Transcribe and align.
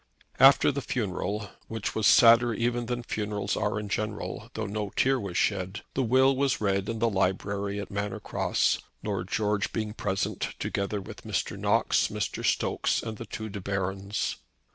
After 0.39 0.71
the 0.71 0.81
funeral, 0.81 1.51
which 1.67 1.93
was 1.93 2.07
sadder 2.07 2.55
even 2.55 2.87
than 2.87 3.03
funerals 3.03 3.55
are 3.55 3.79
in 3.79 3.87
general 3.87 4.49
though 4.55 4.65
no 4.65 4.89
tear 4.95 5.19
was 5.19 5.37
shed, 5.37 5.83
the 5.93 6.01
will 6.01 6.35
was 6.35 6.59
read 6.59 6.89
in 6.89 6.97
the 6.97 7.07
library 7.07 7.79
at 7.79 7.91
Manor 7.91 8.19
Cross, 8.19 8.79
Lord 9.03 9.27
George 9.29 9.71
being 9.71 9.93
present, 9.93 10.55
together 10.57 10.99
with 10.99 11.21
Mr. 11.21 11.55
Knox, 11.55 12.07
Mr. 12.07 12.43
Stokes 12.43 13.03
and 13.03 13.17
the 13.19 13.27
two 13.27 13.47
De 13.47 13.61
Barons. 13.61 14.37